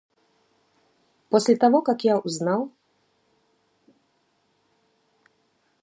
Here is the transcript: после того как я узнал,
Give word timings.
после 1.29 1.55
того 1.57 1.83
как 1.83 2.03
я 2.03 2.17
узнал, 2.17 2.71